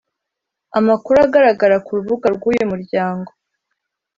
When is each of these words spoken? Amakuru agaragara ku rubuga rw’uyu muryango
Amakuru 0.79 1.17
agaragara 1.27 1.75
ku 1.85 1.91
rubuga 1.97 2.27
rw’uyu 2.35 2.63
muryango 2.71 3.31